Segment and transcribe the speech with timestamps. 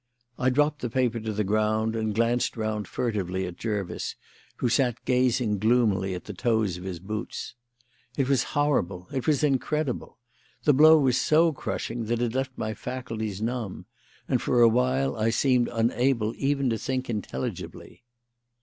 [0.39, 4.15] I dropped the paper to the ground and glanced round furtively at Jervis,
[4.57, 7.53] who sat gazing gloomily at the toes of his boots.
[8.17, 10.17] It was horrible; It was incredible!
[10.63, 13.85] The blow was so crushing that it left my faculties numb,
[14.27, 18.03] and for a while I seemed unable even to think intelligibly.